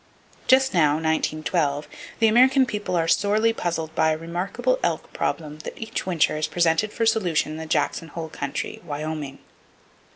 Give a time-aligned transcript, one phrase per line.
[0.47, 5.77] Just now (1912) the American people are sorely puzzled by a remarkable elk problem that
[5.77, 9.37] each winter is presented for solution in the Jackson Hole country, Wyoming.